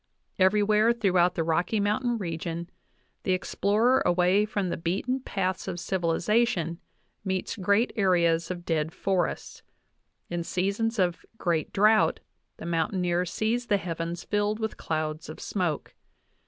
Everywhere 0.39 0.93
throughout 0.93 1.35
the 1.35 1.43
Rocky 1.43 1.79
Mountain 1.79 2.17
region 2.17 2.71
the 3.21 3.35
ex 3.35 3.53
plorer, 3.53 4.01
away 4.03 4.45
from 4.45 4.69
the 4.69 4.75
beaten 4.75 5.19
paths 5.19 5.67
of 5.67 5.79
civilization, 5.79 6.79
meets 7.23 7.55
great 7.55 7.93
areas 7.95 8.49
of 8.49 8.65
dead 8.65 8.93
forests;... 8.93 9.61
in 10.27 10.43
seasons 10.43 10.97
of 10.97 11.23
great 11.37 11.71
drought 11.71 12.19
the 12.57 12.65
mountaineer 12.65 13.25
sees 13.25 13.67
the 13.67 13.77
heavens 13.77 14.23
filled 14.23 14.57
with 14.57 14.75
clouds 14.75 15.29
of 15.29 15.39
smoke. 15.39 15.93